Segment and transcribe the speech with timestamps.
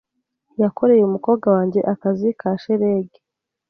[0.61, 3.19] Yakoreye umukobwa wanjye akazi ka shelegi.